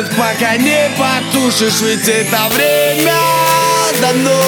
[0.00, 3.14] пылают, пока не потушишь Ведь это время
[4.00, 4.40] дано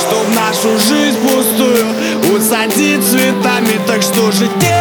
[0.00, 1.86] Чтоб нашу жизнь пустую
[2.34, 4.77] усадить цветами Так что же делать?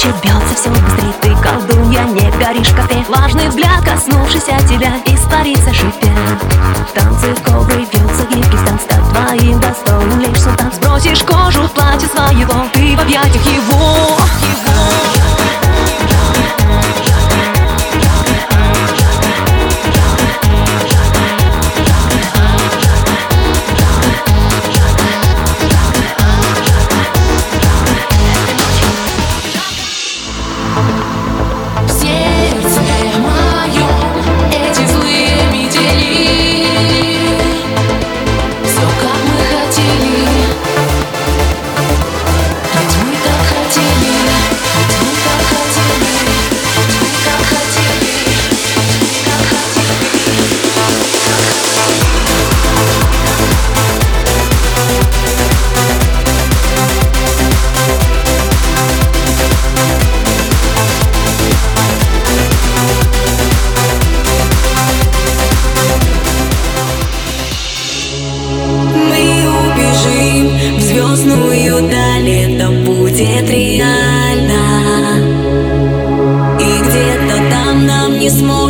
[0.00, 3.04] Бьется все быстрее Ты колдунья, не горишь в кафе.
[3.06, 6.08] Влажный взгляд, коснувшийся тебя Испарится шипя
[6.94, 10.72] Танцы кобры, бьется гибкий станц Стать твоим достоин лишь султан.
[10.72, 14.19] Сбросишь кожу платья своего Ты в объятиях его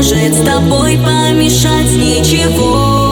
[0.01, 3.10] не сможет с тобой помешать ничего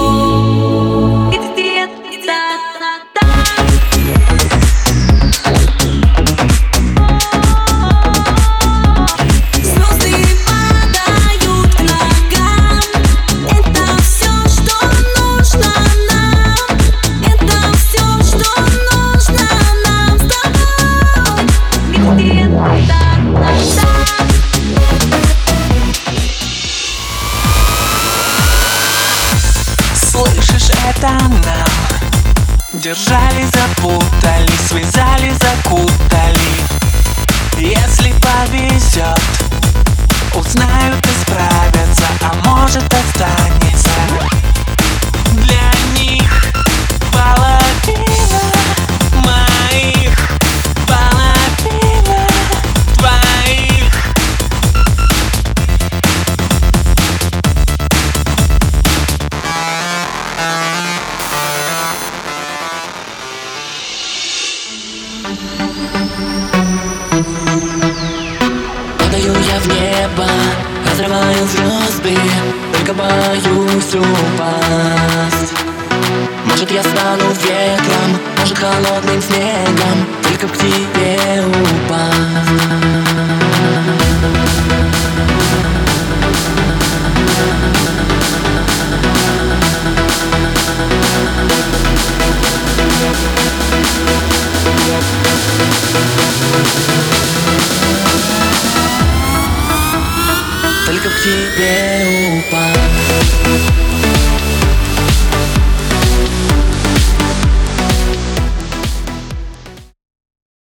[32.89, 36.39] Держали, запутали, связали, закутали.
[37.59, 39.21] Если повезет
[40.35, 42.78] Узнают и справятся, а может
[71.47, 72.17] звезды
[72.73, 75.53] Только боюсь упасть.
[76.45, 81.68] Может я стану ветром, может холодным снегом Только к тебе упасть
[101.09, 103.08] Только к тебе упасть